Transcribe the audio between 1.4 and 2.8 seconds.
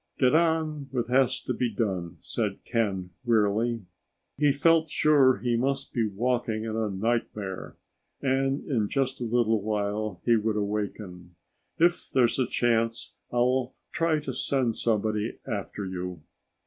to be done," said